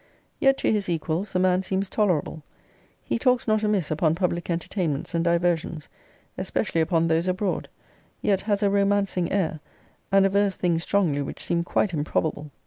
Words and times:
Yet 0.39 0.57
to 0.57 0.71
his 0.71 0.89
equals 0.89 1.31
the 1.31 1.37
man 1.37 1.61
seems 1.61 1.87
tolerable: 1.87 2.41
he 3.03 3.19
talks 3.19 3.47
not 3.47 3.61
amiss 3.61 3.91
upon 3.91 4.15
public 4.15 4.49
entertainments 4.49 5.13
and 5.13 5.23
diversions, 5.23 5.89
especially 6.39 6.81
upon 6.81 7.05
those 7.05 7.27
abroad: 7.27 7.69
yet 8.19 8.41
has 8.41 8.63
a 8.63 8.71
romancing 8.71 9.31
air, 9.31 9.59
and 10.11 10.25
avers 10.25 10.55
things 10.55 10.81
strongly 10.81 11.21
which 11.21 11.43
seem 11.45 11.63
quite 11.63 11.93
improbable. 11.93 12.49